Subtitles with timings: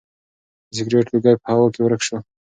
[0.69, 2.17] د سګرټ لوګی په هوا کې ورک شو.